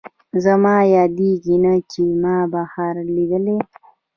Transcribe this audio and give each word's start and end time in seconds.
زما 0.43 0.75
یادېږي 0.95 1.55
نه، 1.63 1.73
چې 1.91 2.01
ما 2.21 2.37
بهار 2.53 2.95
لیدلی 3.13 3.57